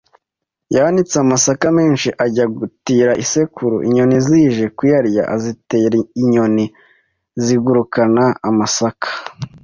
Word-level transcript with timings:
yanitse 0.75 1.15
amasaka 1.23 1.65
menshi 1.77 2.09
ajya 2.25 2.45
gutira 2.57 3.11
isekuru 3.23 3.75
Inyoni 3.87 4.17
zije 4.27 4.65
kuyarya 4.77 5.21
arazitera 5.31 5.97
inyoni 6.21 6.65
zigurukana 7.43 8.25
amasaka 8.49 9.07